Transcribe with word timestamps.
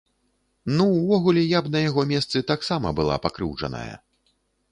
Ну, 0.77 0.85
увогуле, 1.01 1.43
я 1.51 1.59
б 1.65 1.71
на 1.75 1.83
яго 1.89 2.05
месцы 2.13 2.43
таксама 2.53 2.87
была 3.01 3.21
пакрыўджаная. 3.29 3.93